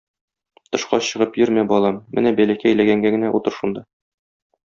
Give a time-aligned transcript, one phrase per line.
[0.75, 3.85] Тышка чыгып йөрмә, балам, менә бәләкәй ләгәнгә генә утыр шунда.